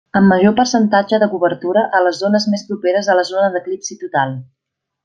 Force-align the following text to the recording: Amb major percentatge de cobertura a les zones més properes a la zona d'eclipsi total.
Amb 0.19 0.29
major 0.33 0.53
percentatge 0.59 1.19
de 1.23 1.27
cobertura 1.33 1.85
a 1.99 2.01
les 2.07 2.23
zones 2.25 2.49
més 2.55 2.67
properes 2.73 3.13
a 3.17 3.21
la 3.21 3.29
zona 3.35 3.55
d'eclipsi 3.59 4.03
total. 4.07 4.39